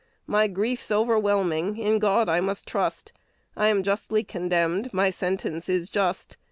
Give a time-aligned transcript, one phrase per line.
[0.25, 3.13] My grief's overwhelming; in God I must trust:
[3.55, 6.37] I am justly condemned; my sentence is just.